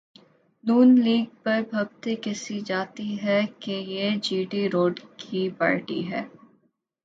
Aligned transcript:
نون 0.63 0.89
league 0.99 1.25
پر 1.43 1.61
پھبتی 1.71 2.15
کسی 2.21 2.59
جاتی 2.61 3.09
ہے 3.23 3.39
کہ 3.59 3.71
یہ 3.87 4.17
جی 4.23 4.43
ٹی 4.51 4.67
روڈ 4.69 4.95
کی 5.17 5.47
پارٹی 5.57 6.01
ہے۔ 6.11 6.21